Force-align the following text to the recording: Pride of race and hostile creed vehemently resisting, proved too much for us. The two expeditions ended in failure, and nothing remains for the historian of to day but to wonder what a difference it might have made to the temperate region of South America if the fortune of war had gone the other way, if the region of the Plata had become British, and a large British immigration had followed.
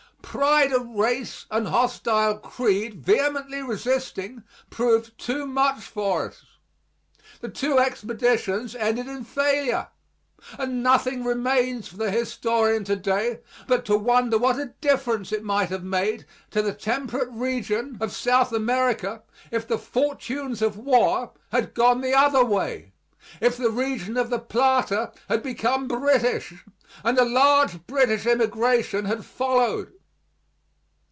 Pride 0.23 0.71
of 0.71 0.87
race 0.87 1.45
and 1.51 1.67
hostile 1.67 2.37
creed 2.37 2.93
vehemently 3.03 3.61
resisting, 3.61 4.43
proved 4.69 5.17
too 5.17 5.45
much 5.45 5.81
for 5.81 6.27
us. 6.29 6.45
The 7.41 7.49
two 7.49 7.79
expeditions 7.79 8.73
ended 8.73 9.07
in 9.09 9.25
failure, 9.25 9.89
and 10.57 10.81
nothing 10.81 11.25
remains 11.25 11.89
for 11.89 11.97
the 11.97 12.11
historian 12.11 12.83
of 12.83 12.87
to 12.87 12.95
day 12.95 13.39
but 13.67 13.83
to 13.85 13.97
wonder 13.97 14.37
what 14.37 14.57
a 14.57 14.67
difference 14.79 15.33
it 15.33 15.43
might 15.43 15.67
have 15.67 15.83
made 15.83 16.25
to 16.51 16.61
the 16.61 16.73
temperate 16.73 17.29
region 17.31 17.97
of 17.99 18.13
South 18.13 18.53
America 18.53 19.23
if 19.51 19.67
the 19.67 19.77
fortune 19.77 20.53
of 20.63 20.77
war 20.77 21.31
had 21.51 21.73
gone 21.73 21.99
the 21.99 22.13
other 22.15 22.45
way, 22.45 22.93
if 23.41 23.57
the 23.57 23.69
region 23.71 24.15
of 24.15 24.29
the 24.29 24.39
Plata 24.39 25.11
had 25.27 25.43
become 25.43 25.89
British, 25.89 26.53
and 27.03 27.17
a 27.19 27.25
large 27.25 27.85
British 27.85 28.25
immigration 28.25 29.03
had 29.03 29.25
followed. 29.25 29.91